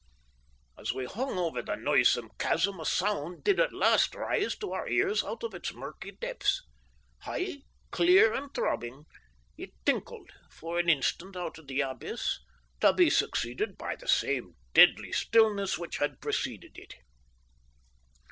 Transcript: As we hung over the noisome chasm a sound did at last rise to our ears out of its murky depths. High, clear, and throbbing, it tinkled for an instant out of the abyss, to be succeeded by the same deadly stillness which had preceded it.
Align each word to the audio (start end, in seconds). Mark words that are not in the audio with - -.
As 0.79 0.93
we 0.93 1.05
hung 1.05 1.37
over 1.37 1.61
the 1.61 1.75
noisome 1.75 2.31
chasm 2.39 2.79
a 2.79 2.85
sound 2.85 3.43
did 3.43 3.59
at 3.59 3.71
last 3.71 4.15
rise 4.15 4.55
to 4.57 4.71
our 4.71 4.89
ears 4.89 5.23
out 5.23 5.43
of 5.43 5.53
its 5.53 5.75
murky 5.75 6.09
depths. 6.09 6.63
High, 7.19 7.57
clear, 7.91 8.33
and 8.33 8.51
throbbing, 8.51 9.03
it 9.59 9.69
tinkled 9.85 10.31
for 10.49 10.79
an 10.79 10.89
instant 10.89 11.37
out 11.37 11.59
of 11.59 11.67
the 11.67 11.81
abyss, 11.81 12.39
to 12.79 12.93
be 12.93 13.11
succeeded 13.11 13.77
by 13.77 13.95
the 13.95 14.07
same 14.07 14.55
deadly 14.73 15.11
stillness 15.11 15.77
which 15.77 15.97
had 15.97 16.19
preceded 16.19 16.79
it. 16.79 16.95